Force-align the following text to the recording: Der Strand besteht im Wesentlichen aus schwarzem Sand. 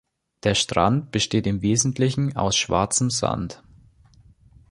Der 0.41 0.55
Strand 0.55 1.11
besteht 1.11 1.45
im 1.45 1.61
Wesentlichen 1.61 2.35
aus 2.35 2.57
schwarzem 2.57 3.11
Sand. 3.11 3.61